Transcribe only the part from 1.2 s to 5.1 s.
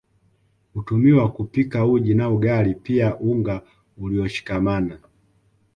kupika uji na ugali pia unga ulioshikamana